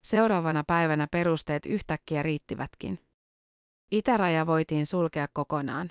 Seuraavana 0.03 0.63
päivänä 0.67 1.07
perusteet 1.11 1.65
yhtäkkiä 1.65 2.23
riittivätkin. 2.23 2.99
Itäraja 3.91 4.47
voitiin 4.47 4.85
sulkea 4.85 5.27
kokonaan. 5.33 5.89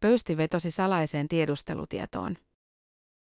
Pöysti 0.00 0.36
vetosi 0.36 0.70
salaiseen 0.70 1.28
tiedustelutietoon. 1.28 2.36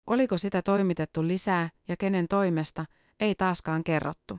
Oliko 0.06 0.38
sitä 0.38 0.62
toimitettu 0.62 1.26
lisää 1.26 1.70
ja 1.88 1.96
kenen 1.96 2.28
toimesta, 2.28 2.84
ei 3.20 3.34
taaskaan 3.34 3.84
kerrottu. 3.84 4.38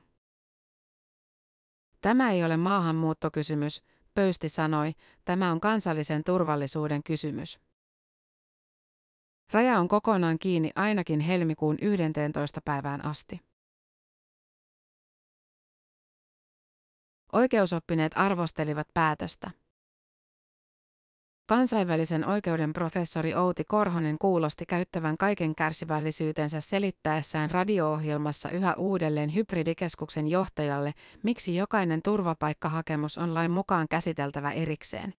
Tämä 2.01 2.31
ei 2.31 2.43
ole 2.43 2.57
maahanmuuttokysymys, 2.57 3.83
Pöysti 4.15 4.49
sanoi, 4.49 4.93
tämä 5.25 5.51
on 5.51 5.59
kansallisen 5.59 6.23
turvallisuuden 6.23 7.03
kysymys. 7.03 7.59
Raja 9.51 9.79
on 9.79 9.87
kokonaan 9.87 10.39
kiinni 10.39 10.71
ainakin 10.75 11.19
helmikuun 11.19 11.77
11. 11.81 12.61
päivään 12.65 13.05
asti. 13.05 13.39
Oikeusoppineet 17.33 18.11
arvostelivat 18.15 18.87
päätöstä. 18.93 19.51
Kansainvälisen 21.49 22.27
oikeuden 22.27 22.73
professori 22.73 23.35
Outi 23.35 23.63
Korhonen 23.63 24.17
kuulosti 24.21 24.65
käyttävän 24.65 25.17
kaiken 25.17 25.55
kärsivällisyytensä 25.55 26.61
selittäessään 26.61 27.51
radio-ohjelmassa 27.51 28.49
yhä 28.49 28.73
uudelleen 28.73 29.35
hybridikeskuksen 29.35 30.27
johtajalle, 30.27 30.93
miksi 31.23 31.55
jokainen 31.55 32.01
turvapaikkahakemus 32.01 33.17
on 33.17 33.33
lain 33.33 33.51
mukaan 33.51 33.87
käsiteltävä 33.89 34.51
erikseen. 34.51 35.13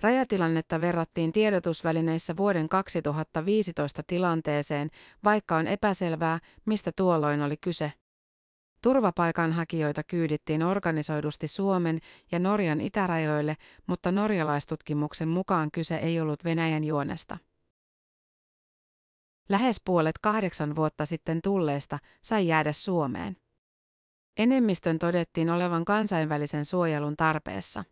Rajatilannetta 0.00 0.80
verrattiin 0.80 1.32
tiedotusvälineissä 1.32 2.36
vuoden 2.36 2.68
2015 2.68 4.02
tilanteeseen, 4.06 4.90
vaikka 5.24 5.56
on 5.56 5.66
epäselvää, 5.66 6.38
mistä 6.64 6.92
tuolloin 6.96 7.42
oli 7.42 7.56
kyse. 7.56 7.92
Turvapaikanhakijoita 8.82 10.02
kyydittiin 10.04 10.62
organisoidusti 10.62 11.48
Suomen 11.48 11.98
ja 12.32 12.38
Norjan 12.38 12.80
itärajoille, 12.80 13.56
mutta 13.86 14.12
norjalaistutkimuksen 14.12 15.28
mukaan 15.28 15.70
kyse 15.70 15.96
ei 15.96 16.20
ollut 16.20 16.44
Venäjän 16.44 16.84
juonesta. 16.84 17.38
Lähes 19.48 19.80
puolet 19.84 20.18
kahdeksan 20.18 20.76
vuotta 20.76 21.06
sitten 21.06 21.42
tulleista 21.42 21.98
sai 22.22 22.46
jäädä 22.46 22.72
Suomeen. 22.72 23.36
Enemmistön 24.36 24.98
todettiin 24.98 25.50
olevan 25.50 25.84
kansainvälisen 25.84 26.64
suojelun 26.64 27.16
tarpeessa. 27.16 27.84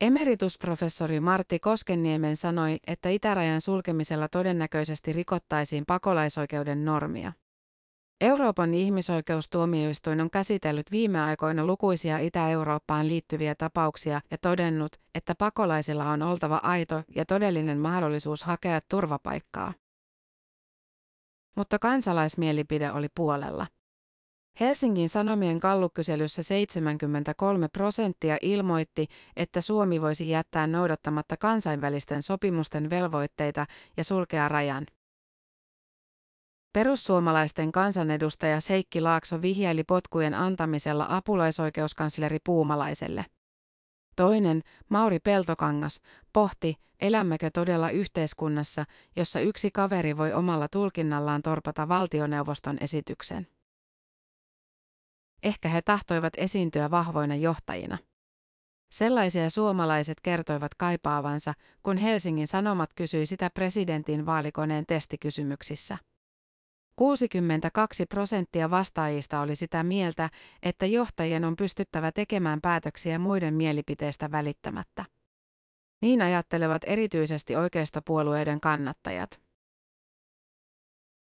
Emeritusprofessori 0.00 1.20
Martti 1.20 1.58
Koskenniemen 1.58 2.36
sanoi, 2.36 2.78
että 2.86 3.08
itärajan 3.08 3.60
sulkemisella 3.60 4.28
todennäköisesti 4.28 5.12
rikottaisiin 5.12 5.84
pakolaisoikeuden 5.86 6.84
normia. 6.84 7.32
Euroopan 8.20 8.74
ihmisoikeustuomioistuin 8.74 10.20
on 10.20 10.30
käsitellyt 10.30 10.90
viime 10.90 11.20
aikoina 11.20 11.66
lukuisia 11.66 12.18
Itä-Eurooppaan 12.18 13.08
liittyviä 13.08 13.54
tapauksia 13.54 14.20
ja 14.30 14.38
todennut, 14.38 14.92
että 15.14 15.34
pakolaisilla 15.34 16.10
on 16.10 16.22
oltava 16.22 16.60
aito 16.62 17.02
ja 17.14 17.24
todellinen 17.24 17.78
mahdollisuus 17.78 18.44
hakea 18.44 18.80
turvapaikkaa. 18.90 19.74
Mutta 21.56 21.78
kansalaismielipide 21.78 22.92
oli 22.92 23.08
puolella. 23.14 23.66
Helsingin 24.60 25.08
Sanomien 25.08 25.60
kallukyselyssä 25.60 26.42
73 26.42 27.68
prosenttia 27.68 28.38
ilmoitti, 28.42 29.06
että 29.36 29.60
Suomi 29.60 30.00
voisi 30.00 30.28
jättää 30.28 30.66
noudattamatta 30.66 31.36
kansainvälisten 31.36 32.22
sopimusten 32.22 32.90
velvoitteita 32.90 33.66
ja 33.96 34.04
sulkea 34.04 34.48
rajan. 34.48 34.86
Perussuomalaisten 36.72 37.72
kansanedustaja 37.72 38.60
Seikki 38.60 39.00
Laakso 39.00 39.42
vihjaili 39.42 39.84
potkujen 39.84 40.34
antamisella 40.34 41.06
apulaisoikeuskansleri 41.08 42.38
Puumalaiselle. 42.44 43.24
Toinen, 44.16 44.62
Mauri 44.88 45.18
Peltokangas, 45.18 46.00
pohti, 46.32 46.76
elämmekö 47.00 47.50
todella 47.50 47.90
yhteiskunnassa, 47.90 48.84
jossa 49.16 49.40
yksi 49.40 49.70
kaveri 49.70 50.16
voi 50.16 50.32
omalla 50.32 50.68
tulkinnallaan 50.68 51.42
torpata 51.42 51.88
valtioneuvoston 51.88 52.78
esityksen. 52.80 53.46
Ehkä 55.42 55.68
he 55.68 55.82
tahtoivat 55.82 56.32
esiintyä 56.36 56.90
vahvoina 56.90 57.34
johtajina. 57.34 57.98
Sellaisia 58.90 59.50
suomalaiset 59.50 60.20
kertoivat 60.20 60.74
kaipaavansa, 60.74 61.54
kun 61.82 61.96
Helsingin 61.96 62.46
Sanomat 62.46 62.90
kysyi 62.94 63.26
sitä 63.26 63.50
presidentin 63.50 64.26
vaalikoneen 64.26 64.86
testikysymyksissä. 64.86 65.98
62 66.96 68.06
prosenttia 68.06 68.70
vastaajista 68.70 69.40
oli 69.40 69.56
sitä 69.56 69.82
mieltä, 69.82 70.30
että 70.62 70.86
johtajien 70.86 71.44
on 71.44 71.56
pystyttävä 71.56 72.12
tekemään 72.12 72.60
päätöksiä 72.60 73.18
muiden 73.18 73.54
mielipiteistä 73.54 74.30
välittämättä. 74.30 75.04
Niin 76.02 76.22
ajattelevat 76.22 76.82
erityisesti 76.86 77.56
oikeistopuolueiden 77.56 78.60
kannattajat. 78.60 79.40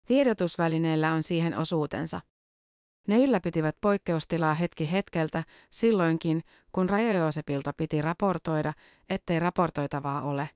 Tiedotusvälineillä 0.07 1.13
on 1.13 1.23
siihen 1.23 1.59
osuutensa. 1.59 2.21
Ne 3.09 3.19
ylläpitivät 3.19 3.77
poikkeustilaa 3.81 4.55
hetki 4.55 4.93
hetkeltä, 4.93 5.45
silloinkin, 5.71 6.43
kun 6.73 6.91
Raja 6.91 7.13
piti 7.77 8.03
raportoida, 8.03 8.73
ettei 9.09 9.41
raportoitavaa 9.41 10.23
ole. 10.23 10.49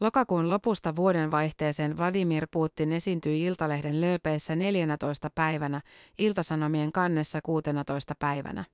Lokakuun 0.00 0.50
lopusta 0.50 0.96
vuodenvaihteeseen 0.96 1.96
Vladimir 1.96 2.46
Putin 2.50 2.92
esiintyi 2.92 3.44
Iltalehden 3.44 4.00
lööpeissä 4.00 4.56
14 4.56 5.30
päivänä, 5.34 5.80
Iltasanomien 6.18 6.92
kannessa 6.92 7.40
16 7.42 8.14
päivänä. 8.18 8.64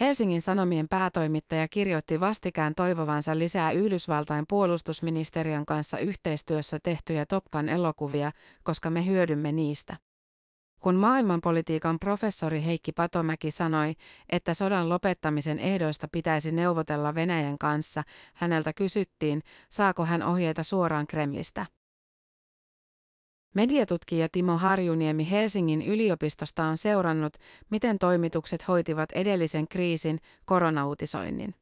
Helsingin 0.00 0.42
Sanomien 0.42 0.88
päätoimittaja 0.88 1.68
kirjoitti 1.68 2.20
vastikään 2.20 2.74
toivovansa 2.74 3.38
lisää 3.38 3.70
Yhdysvaltain 3.70 4.44
puolustusministeriön 4.48 5.66
kanssa 5.66 5.98
yhteistyössä 5.98 6.78
tehtyjä 6.82 7.26
Topkan 7.26 7.68
elokuvia, 7.68 8.32
koska 8.62 8.90
me 8.90 9.06
hyödymme 9.06 9.52
niistä. 9.52 9.96
Kun 10.80 10.94
maailmanpolitiikan 10.94 11.98
professori 11.98 12.64
Heikki 12.64 12.92
Patomäki 12.92 13.50
sanoi, 13.50 13.94
että 14.28 14.54
sodan 14.54 14.88
lopettamisen 14.88 15.58
ehdoista 15.58 16.08
pitäisi 16.12 16.52
neuvotella 16.52 17.14
Venäjän 17.14 17.58
kanssa, 17.58 18.02
häneltä 18.34 18.72
kysyttiin, 18.72 19.42
saako 19.70 20.04
hän 20.04 20.22
ohjeita 20.22 20.62
suoraan 20.62 21.06
Kremlistä. 21.06 21.66
Mediatutkija 23.56 24.28
Timo 24.32 24.56
Harjuniemi 24.58 25.30
Helsingin 25.30 25.82
yliopistosta 25.82 26.64
on 26.64 26.76
seurannut, 26.76 27.36
miten 27.70 27.98
toimitukset 27.98 28.68
hoitivat 28.68 29.12
edellisen 29.12 29.68
kriisin, 29.68 30.18
koronautisoinnin. 30.44 31.54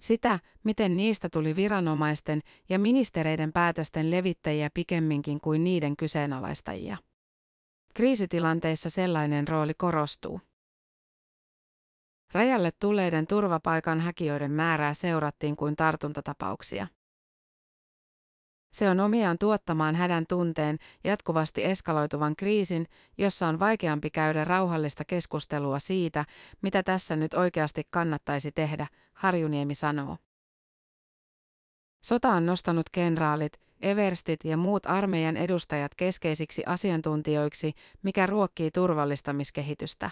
Sitä, 0.00 0.40
miten 0.64 0.96
niistä 0.96 1.28
tuli 1.28 1.56
viranomaisten 1.56 2.40
ja 2.68 2.78
ministereiden 2.78 3.52
päätösten 3.52 4.10
levittäjiä 4.10 4.70
pikemminkin 4.74 5.40
kuin 5.40 5.64
niiden 5.64 5.96
kyseenalaistajia. 5.96 6.96
Kriisitilanteissa 7.94 8.90
sellainen 8.90 9.48
rooli 9.48 9.74
korostuu. 9.74 10.40
Rajalle 12.32 12.70
tulleiden 12.80 13.26
turvapaikanhakijoiden 13.26 14.50
määrää 14.50 14.94
seurattiin 14.94 15.56
kuin 15.56 15.76
tartuntatapauksia. 15.76 16.86
Se 18.72 18.90
on 18.90 19.00
omiaan 19.00 19.38
tuottamaan 19.38 19.94
hädän 19.94 20.24
tunteen 20.28 20.78
jatkuvasti 21.04 21.64
eskaloituvan 21.64 22.36
kriisin, 22.36 22.86
jossa 23.18 23.48
on 23.48 23.58
vaikeampi 23.58 24.10
käydä 24.10 24.44
rauhallista 24.44 25.04
keskustelua 25.04 25.78
siitä, 25.78 26.24
mitä 26.62 26.82
tässä 26.82 27.16
nyt 27.16 27.34
oikeasti 27.34 27.82
kannattaisi 27.90 28.52
tehdä, 28.52 28.86
Harjuniemi 29.12 29.74
sanoo. 29.74 30.16
Sota 32.04 32.28
on 32.28 32.46
nostanut 32.46 32.90
kenraalit, 32.92 33.60
everstit 33.80 34.44
ja 34.44 34.56
muut 34.56 34.86
armeijan 34.86 35.36
edustajat 35.36 35.94
keskeisiksi 35.94 36.62
asiantuntijoiksi, 36.66 37.72
mikä 38.02 38.26
ruokkii 38.26 38.70
turvallistamiskehitystä. 38.70 40.10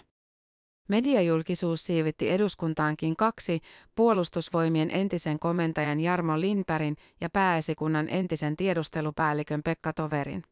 Mediajulkisuus 0.88 1.86
siivitti 1.86 2.30
eduskuntaankin 2.30 3.16
kaksi, 3.16 3.60
puolustusvoimien 3.94 4.90
entisen 4.90 5.38
komentajan 5.38 6.00
Jarmo 6.00 6.40
Lindbergin 6.40 6.96
ja 7.20 7.30
pääesikunnan 7.30 8.08
entisen 8.08 8.56
tiedustelupäällikön 8.56 9.62
Pekka 9.62 9.92
Toverin. 9.92 10.42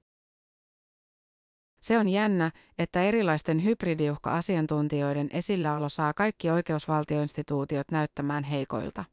Se 1.81 1.99
on 1.99 2.09
jännä, 2.09 2.51
että 2.79 3.03
erilaisten 3.03 3.65
hybridiuhka-asiantuntijoiden 3.65 5.29
esilläolo 5.33 5.89
saa 5.89 6.15
kaikki 6.15 6.51
oikeusvaltioinstituutiot 6.51 7.91
näyttämään 7.91 8.45
heikoilta. 8.45 9.05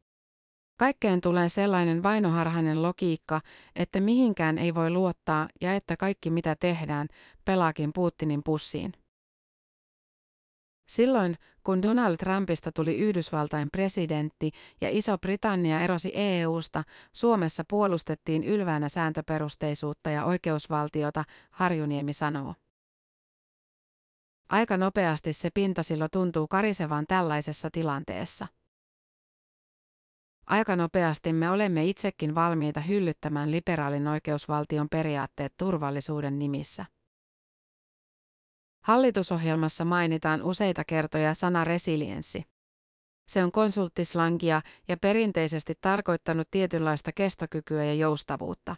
Kaikkeen 0.78 1.22
tulee 1.22 1.50
sellainen 1.50 2.04
vainoharhainen 2.04 2.82
logiikka, 2.82 3.42
että 3.76 4.00
mihinkään 4.00 4.58
ei 4.58 4.76
voi 4.76 4.90
luottaa 4.90 5.48
ja 5.62 5.76
että 5.76 5.98
kaikki 5.98 6.30
mitä 6.30 6.56
tehdään, 6.60 7.08
pelaakin 7.46 7.94
Putinin 7.94 8.44
pussiin. 8.44 9.05
Silloin, 10.88 11.36
kun 11.64 11.82
Donald 11.82 12.18
Trumpista 12.18 12.72
tuli 12.72 12.98
Yhdysvaltain 12.98 13.68
presidentti 13.72 14.52
ja 14.82 14.90
Iso-Britannia 14.92 15.80
erosi 15.80 16.12
EUsta, 16.14 16.84
Suomessa 17.14 17.64
puolustettiin 17.70 18.44
ylväänä 18.44 18.90
sääntöperusteisuutta 18.90 20.10
ja 20.10 20.26
oikeusvaltiota, 20.26 21.24
Harjuniemi 21.52 22.14
sanoo. 22.14 22.56
Aika 24.50 24.78
nopeasti 24.78 25.34
se 25.34 25.50
pintasilo 25.54 26.08
tuntuu 26.12 26.48
karisevan 26.48 27.06
tällaisessa 27.08 27.70
tilanteessa. 27.72 28.48
Aika 30.48 30.76
nopeasti 30.76 31.34
me 31.34 31.50
olemme 31.50 31.86
itsekin 31.86 32.36
valmiita 32.36 32.80
hyllyttämään 32.80 33.52
liberaalin 33.52 34.08
oikeusvaltion 34.08 34.90
periaatteet 34.90 35.54
turvallisuuden 35.58 36.40
nimissä. 36.40 36.86
Hallitusohjelmassa 38.86 39.86
mainitaan 39.86 40.44
useita 40.44 40.84
kertoja 40.84 41.34
sana 41.34 41.64
resilienssi. 41.64 42.44
Se 43.28 43.44
on 43.44 43.52
konsulttislangia 43.52 44.62
ja 44.88 44.98
perinteisesti 44.98 45.74
tarkoittanut 45.82 46.48
tietynlaista 46.52 47.12
kestokykyä 47.12 47.84
ja 47.84 47.94
joustavuutta. 47.94 48.76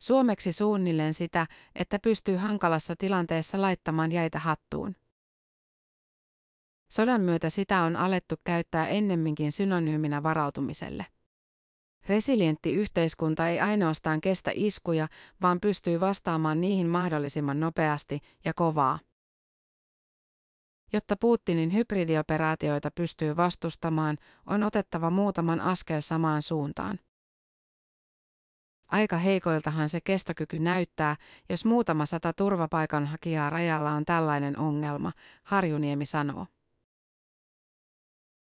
Suomeksi 0.00 0.52
suunnilleen 0.52 1.14
sitä, 1.14 1.46
että 1.74 1.98
pystyy 1.98 2.36
hankalassa 2.36 2.94
tilanteessa 2.98 3.60
laittamaan 3.60 4.12
jäitä 4.12 4.38
hattuun. 4.38 4.96
Sodan 6.92 7.20
myötä 7.20 7.50
sitä 7.50 7.82
on 7.82 7.96
alettu 7.96 8.34
käyttää 8.44 8.88
ennemminkin 8.88 9.52
synonyyminä 9.52 10.22
varautumiselle. 10.22 11.06
Resilientti 12.08 12.74
yhteiskunta 12.74 13.48
ei 13.48 13.60
ainoastaan 13.60 14.20
kestä 14.20 14.50
iskuja, 14.54 15.08
vaan 15.42 15.60
pystyy 15.60 16.00
vastaamaan 16.00 16.60
niihin 16.60 16.86
mahdollisimman 16.86 17.60
nopeasti 17.60 18.20
ja 18.44 18.54
kovaa. 18.54 18.98
Jotta 20.92 21.16
Putinin 21.16 21.72
hybridioperaatioita 21.72 22.90
pystyy 22.90 23.36
vastustamaan, 23.36 24.18
on 24.46 24.62
otettava 24.62 25.10
muutaman 25.10 25.60
askel 25.60 26.00
samaan 26.00 26.42
suuntaan. 26.42 26.98
Aika 28.86 29.16
heikoiltahan 29.16 29.88
se 29.88 30.00
kestokyky 30.00 30.58
näyttää, 30.58 31.16
jos 31.48 31.64
muutama 31.64 32.06
sata 32.06 32.32
turvapaikanhakijaa 32.32 33.50
rajalla 33.50 33.90
on 33.90 34.04
tällainen 34.04 34.58
ongelma, 34.58 35.12
Harjuniemi 35.42 36.06
sanoo. 36.06 36.46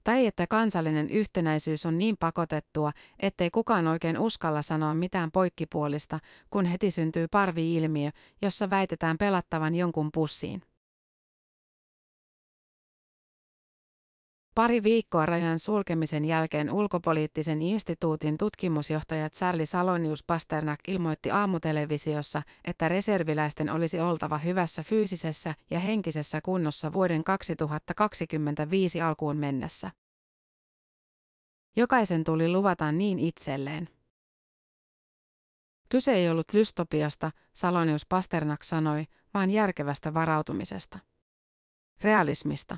Tai 0.04 0.26
että 0.26 0.48
kansallinen 0.48 1.10
yhtenäisyys 1.10 1.86
on 1.86 1.98
niin 1.98 2.16
pakotettua, 2.20 2.92
ettei 3.20 3.50
kukaan 3.50 3.88
oikein 3.88 4.20
uskalla 4.20 4.62
sanoa 4.62 4.94
mitään 4.94 5.32
poikkipuolista, 5.32 6.20
kun 6.50 6.66
heti 6.66 6.92
syntyy 6.92 7.28
parvi-ilmiö, 7.28 8.12
jossa 8.42 8.70
väitetään 8.70 9.18
pelattavan 9.18 9.76
jonkun 9.76 10.10
pussiin. 10.14 10.62
Pari 14.56 14.84
viikkoa 14.84 15.26
rajan 15.26 15.60
sulkemisen 15.60 16.26
jälkeen 16.26 16.72
ulkopoliittisen 16.72 17.62
instituutin 17.62 18.38
tutkimusjohtaja 18.38 19.30
Charlie 19.30 19.66
Salonius 19.66 20.24
Pasternak 20.24 20.80
ilmoitti 20.88 21.32
aamutelevisiossa, 21.32 22.42
että 22.66 22.90
reserviläisten 22.90 23.70
olisi 23.70 24.00
oltava 24.00 24.38
hyvässä 24.38 24.84
fyysisessä 24.84 25.56
ja 25.70 25.80
henkisessä 25.80 26.42
kunnossa 26.42 26.94
vuoden 26.94 27.24
2025 27.24 29.02
alkuun 29.02 29.38
mennessä. 29.38 29.92
Jokaisen 31.76 32.24
tuli 32.24 32.50
luvata 32.50 32.92
niin 32.92 33.20
itselleen. 33.20 33.90
Kyse 35.90 36.14
ei 36.14 36.30
ollut 36.30 36.54
lystopiasta, 36.54 37.32
Salonius 37.54 38.06
Pasternak 38.06 38.64
sanoi, 38.64 39.06
vaan 39.34 39.50
järkevästä 39.50 40.14
varautumisesta. 40.14 41.00
Realismista. 42.02 42.78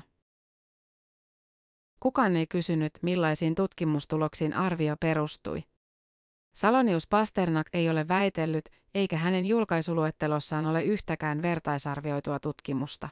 Kukaan 2.06 2.36
ei 2.36 2.46
kysynyt, 2.46 2.92
millaisiin 3.02 3.54
tutkimustuloksiin 3.54 4.54
arvio 4.54 4.96
perustui. 5.00 5.64
Salonius 6.54 7.08
Pasternak 7.08 7.66
ei 7.72 7.90
ole 7.90 8.08
väitellyt, 8.08 8.64
eikä 8.94 9.16
hänen 9.16 9.46
julkaisuluettelossaan 9.46 10.66
ole 10.66 10.82
yhtäkään 10.82 11.42
vertaisarvioitua 11.42 12.40
tutkimusta. 12.40 13.08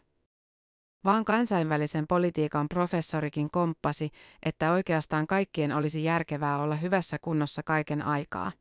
Vaan 1.04 1.24
kansainvälisen 1.24 2.06
politiikan 2.06 2.68
professorikin 2.68 3.50
komppasi, 3.50 4.10
että 4.42 4.72
oikeastaan 4.72 5.26
kaikkien 5.26 5.72
olisi 5.72 6.04
järkevää 6.04 6.58
olla 6.58 6.76
hyvässä 6.76 7.18
kunnossa 7.18 7.62
kaiken 7.62 8.02
aikaa. 8.02 8.52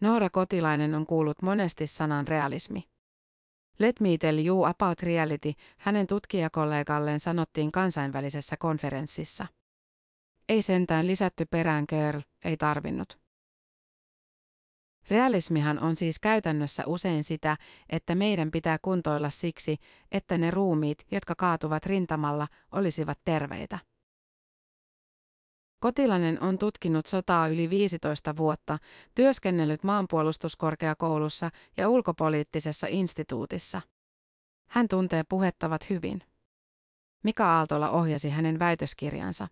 Noora 0.00 0.30
Kotilainen 0.30 0.94
on 0.94 1.06
kuullut 1.06 1.42
monesti 1.42 1.86
sanan 1.86 2.28
realismi. 2.28 2.93
Let 3.78 4.00
me 4.00 4.08
tell 4.18 4.46
you 4.46 4.64
about 4.64 5.02
reality, 5.02 5.52
hänen 5.78 6.06
tutkijakollegalleen 6.06 7.20
sanottiin 7.20 7.72
kansainvälisessä 7.72 8.56
konferenssissa. 8.56 9.46
Ei 10.48 10.62
sentään 10.62 11.06
lisätty 11.06 11.46
perään 11.50 11.84
girl, 11.88 12.20
ei 12.44 12.56
tarvinnut. 12.56 13.18
Realismihan 15.10 15.78
on 15.78 15.96
siis 15.96 16.18
käytännössä 16.18 16.82
usein 16.86 17.24
sitä, 17.24 17.56
että 17.90 18.14
meidän 18.14 18.50
pitää 18.50 18.78
kuntoilla 18.82 19.30
siksi, 19.30 19.76
että 20.12 20.38
ne 20.38 20.50
ruumiit, 20.50 21.06
jotka 21.10 21.34
kaatuvat 21.34 21.86
rintamalla, 21.86 22.48
olisivat 22.72 23.18
terveitä. 23.24 23.78
Kotilainen 25.84 26.42
on 26.42 26.58
tutkinut 26.58 27.06
sotaa 27.06 27.48
yli 27.48 27.70
15 27.70 28.36
vuotta, 28.36 28.78
työskennellyt 29.14 29.84
maanpuolustuskorkeakoulussa 29.84 31.50
ja 31.76 31.88
ulkopoliittisessa 31.88 32.86
instituutissa. 32.90 33.82
Hän 34.68 34.88
tuntee 34.88 35.24
puhettavat 35.28 35.90
hyvin. 35.90 36.22
Mika 37.24 37.56
Aaltola 37.56 37.90
ohjasi 37.90 38.30
hänen 38.30 38.58
väitöskirjansa. 38.58 39.48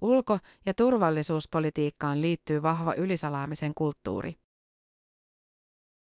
Ulko- 0.00 0.38
ja 0.66 0.74
turvallisuuspolitiikkaan 0.74 2.20
liittyy 2.20 2.62
vahva 2.62 2.94
ylisalaamisen 2.94 3.72
kulttuuri. 3.74 4.36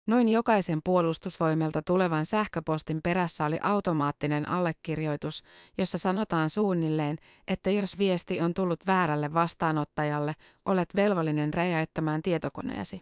Noin 0.07 0.29
jokaisen 0.29 0.79
puolustusvoimelta 0.83 1.81
tulevan 1.81 2.25
sähköpostin 2.25 3.01
perässä 3.01 3.45
oli 3.45 3.59
automaattinen 3.61 4.49
allekirjoitus, 4.49 5.43
jossa 5.77 5.97
sanotaan 5.97 6.49
suunnilleen, 6.49 7.17
että 7.47 7.69
jos 7.69 7.97
viesti 7.97 8.41
on 8.41 8.53
tullut 8.53 8.87
väärälle 8.87 9.33
vastaanottajalle, 9.33 10.33
olet 10.65 10.95
velvollinen 10.95 11.53
räjäyttämään 11.53 12.21
tietokoneesi. 12.21 13.01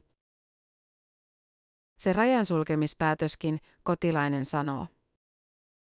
Se 2.00 2.14
rajan 2.14 2.46
sulkemispäätöskin, 2.46 3.60
kotilainen 3.84 4.46
sanoo. 4.46 4.88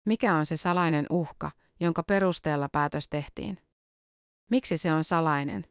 Mikä 0.06 0.36
on 0.36 0.46
se 0.46 0.58
salainen 0.58 1.06
uhka, 1.10 1.52
jonka 1.80 2.04
perusteella 2.04 2.70
päätös 2.72 3.08
tehtiin? 3.08 3.58
Miksi 4.52 4.78
se 4.78 4.94
on 4.94 5.04
salainen? 5.04 5.66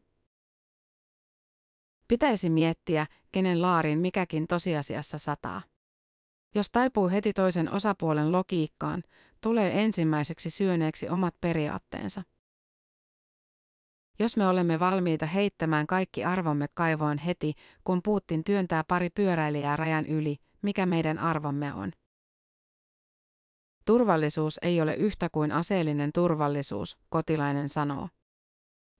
Pitäisi 2.08 2.50
miettiä, 2.50 3.06
kenen 3.34 3.62
laarin 3.62 3.98
mikäkin 3.98 4.46
tosiasiassa 4.46 5.18
sataa. 5.18 5.62
Jos 6.54 6.70
taipuu 6.70 7.08
heti 7.08 7.32
toisen 7.32 7.72
osapuolen 7.72 8.32
logiikkaan, 8.32 9.02
tulee 9.40 9.82
ensimmäiseksi 9.82 10.50
syöneeksi 10.50 11.08
omat 11.08 11.34
periaatteensa. 11.40 12.22
Jos 14.18 14.36
me 14.36 14.46
olemme 14.46 14.80
valmiita 14.80 15.26
heittämään 15.26 15.86
kaikki 15.86 16.24
arvomme 16.24 16.66
kaivoon 16.74 17.18
heti, 17.18 17.54
kun 17.84 18.00
Putin 18.04 18.44
työntää 18.44 18.84
pari 18.88 19.10
pyöräilijää 19.10 19.76
rajan 19.76 20.06
yli, 20.06 20.36
mikä 20.62 20.86
meidän 20.86 21.18
arvomme 21.18 21.74
on? 21.74 21.92
Turvallisuus 23.84 24.58
ei 24.62 24.80
ole 24.80 24.94
yhtä 24.94 25.28
kuin 25.32 25.52
aseellinen 25.52 26.10
turvallisuus, 26.12 26.96
kotilainen 27.08 27.68
sanoo. 27.68 28.08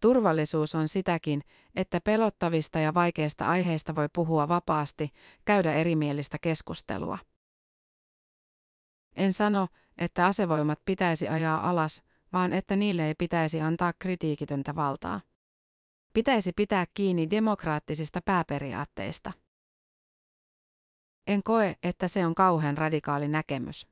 Turvallisuus 0.05 0.75
on 0.75 0.89
sitäkin, 0.89 1.43
että 1.77 2.01
pelottavista 2.01 2.79
ja 2.79 2.95
vaikeista 2.95 3.47
aiheista 3.47 3.95
voi 3.95 4.09
puhua 4.13 4.49
vapaasti, 4.49 5.11
käydä 5.45 5.73
erimielistä 5.73 6.39
keskustelua. 6.39 7.19
En 9.17 9.33
sano, 9.33 9.69
että 9.99 10.27
asevoimat 10.27 10.81
pitäisi 10.85 11.29
ajaa 11.29 11.71
alas, 11.71 12.05
vaan 12.33 12.53
että 12.53 12.77
niille 12.77 13.07
ei 13.07 13.15
pitäisi 13.15 13.61
antaa 13.61 13.93
kritiikitöntä 13.99 14.75
valtaa. 14.75 15.21
Pitäisi 16.13 16.53
pitää 16.53 16.87
kiinni 16.95 17.31
demokraattisista 17.31 18.21
pääperiaatteista. 18.25 19.33
En 21.27 21.43
koe, 21.43 21.77
että 21.83 22.09
se 22.09 22.27
on 22.27 22.35
kauhean 22.35 22.79
radikaali 22.79 23.29
näkemys. 23.29 23.89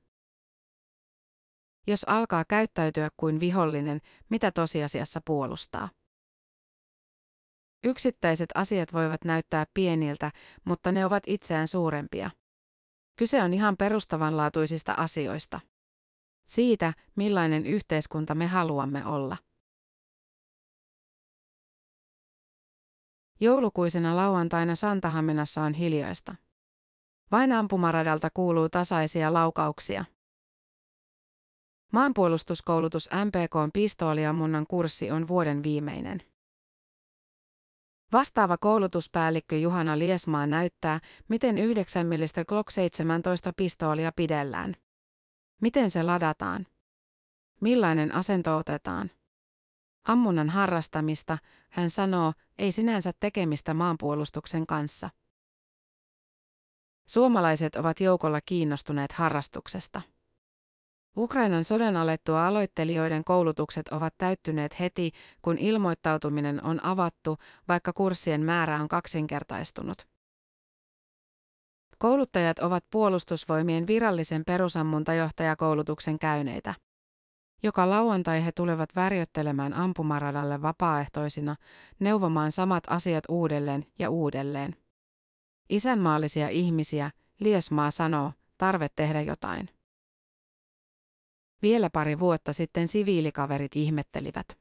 Jos 1.86 2.04
alkaa 2.04 2.44
käyttäytyä 2.44 3.10
kuin 3.16 3.40
vihollinen, 3.40 4.00
mitä 4.30 4.50
tosiasiassa 4.50 5.20
puolustaa? 5.24 5.88
Yksittäiset 7.84 8.48
asiat 8.54 8.92
voivat 8.92 9.24
näyttää 9.24 9.66
pieniltä, 9.74 10.30
mutta 10.64 10.92
ne 10.92 11.04
ovat 11.06 11.22
itseään 11.26 11.68
suurempia. 11.68 12.30
Kyse 13.16 13.42
on 13.42 13.54
ihan 13.54 13.76
perustavanlaatuisista 13.76 14.92
asioista. 14.92 15.60
Siitä, 16.46 16.92
millainen 17.16 17.66
yhteiskunta 17.66 18.34
me 18.34 18.46
haluamme 18.46 19.06
olla. 19.06 19.36
Joulukuisena 23.40 24.16
lauantaina 24.16 24.74
Santahaminassa 24.74 25.62
on 25.62 25.74
hiljaista. 25.74 26.34
Vain 27.30 27.52
ampumaradalta 27.52 28.28
kuuluu 28.34 28.68
tasaisia 28.68 29.32
laukauksia. 29.32 30.04
Maanpuolustuskoulutus 31.92 33.08
MPK 33.24 33.72
pistooliammunnan 33.72 34.66
kurssi 34.66 35.10
on 35.10 35.28
vuoden 35.28 35.62
viimeinen. 35.62 36.31
Vastaava 38.12 38.56
koulutuspäällikkö 38.58 39.56
Juhana 39.56 39.98
Liesmaa 39.98 40.46
näyttää, 40.46 41.00
miten 41.28 41.58
9 41.58 42.06
millistä 42.06 42.44
Glock 42.44 42.70
17 42.70 43.52
pistoolia 43.56 44.12
pidellään. 44.16 44.76
Miten 45.62 45.90
se 45.90 46.02
ladataan? 46.02 46.66
Millainen 47.60 48.14
asento 48.14 48.56
otetaan? 48.56 49.10
Ammunnan 50.04 50.50
harrastamista, 50.50 51.38
hän 51.70 51.90
sanoo, 51.90 52.32
ei 52.58 52.72
sinänsä 52.72 53.12
tekemistä 53.20 53.74
maanpuolustuksen 53.74 54.66
kanssa. 54.66 55.10
Suomalaiset 57.08 57.76
ovat 57.76 58.00
joukolla 58.00 58.40
kiinnostuneet 58.40 59.12
harrastuksesta. 59.12 60.02
Ukrainan 61.16 61.64
sodan 61.64 61.96
alettua 61.96 62.46
aloittelijoiden 62.46 63.24
koulutukset 63.24 63.88
ovat 63.88 64.14
täyttyneet 64.18 64.80
heti, 64.80 65.12
kun 65.42 65.58
ilmoittautuminen 65.58 66.64
on 66.64 66.84
avattu, 66.84 67.38
vaikka 67.68 67.92
kurssien 67.92 68.40
määrä 68.40 68.80
on 68.80 68.88
kaksinkertaistunut. 68.88 70.06
Kouluttajat 71.98 72.58
ovat 72.58 72.84
puolustusvoimien 72.90 73.86
virallisen 73.86 74.44
perusammuntajohtajakoulutuksen 74.44 76.18
käyneitä. 76.18 76.74
Joka 77.62 77.90
lauantai 77.90 78.44
he 78.44 78.52
tulevat 78.52 78.96
värjöttelemään 78.96 79.74
ampumaradalle 79.74 80.62
vapaaehtoisina, 80.62 81.56
neuvomaan 81.98 82.52
samat 82.52 82.84
asiat 82.86 83.24
uudelleen 83.28 83.86
ja 83.98 84.10
uudelleen. 84.10 84.76
Isänmaallisia 85.68 86.48
ihmisiä, 86.48 87.10
Liesmaa 87.38 87.90
sanoo, 87.90 88.32
tarve 88.58 88.88
tehdä 88.96 89.20
jotain. 89.20 89.68
Vielä 91.62 91.90
pari 91.90 92.18
vuotta 92.18 92.52
sitten 92.52 92.88
siviilikaverit 92.88 93.76
ihmettelivät. 93.76 94.58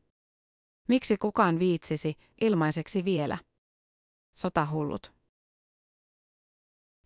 Miksi 0.88 1.18
kukaan 1.18 1.60
viitsisi, 1.60 2.16
ilmaiseksi 2.42 3.06
vielä? 3.06 3.38
Sotahullut. 4.38 5.14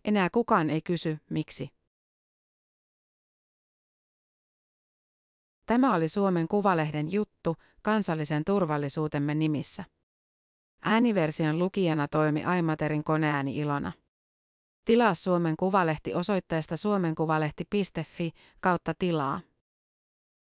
Enää 0.04 0.28
kukaan 0.32 0.70
ei 0.70 0.82
kysy, 0.82 1.18
miksi. 1.30 1.70
Tämä 5.66 5.94
oli 5.94 6.08
Suomen 6.08 6.48
Kuvalehden 6.48 7.12
juttu 7.12 7.56
kansallisen 7.82 8.44
turvallisuutemme 8.44 9.34
nimissä. 9.34 9.84
Ääniversion 10.82 11.58
lukijana 11.58 12.08
toimi 12.08 12.44
Aimaterin 12.44 13.04
koneääni 13.04 13.58
Ilona. 13.58 13.92
Tilaa 14.84 15.14
Suomen 15.14 15.56
Kuvalehti 15.56 16.14
osoitteesta 16.14 16.76
suomenkuvalehti.fi 16.76 18.32
kautta 18.60 18.94
tilaa. 18.98 19.40